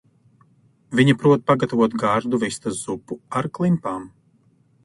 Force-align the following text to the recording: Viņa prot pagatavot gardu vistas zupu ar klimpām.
Viņa 0.99 1.15
prot 1.25 1.43
pagatavot 1.51 1.97
gardu 2.05 2.39
vistas 2.47 2.81
zupu 2.89 3.19
ar 3.41 3.53
klimpām. 3.59 4.13